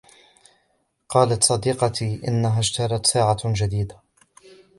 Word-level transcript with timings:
قالت 1.09 1.43
صديقتي 1.43 2.27
أنها 2.27 2.59
اشترت 2.59 3.05
ساعة 3.05 3.37
جديدة. 3.45 3.97